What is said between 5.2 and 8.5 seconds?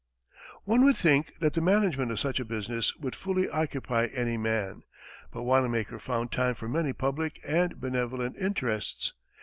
but Wanamaker found time for many public and benevolent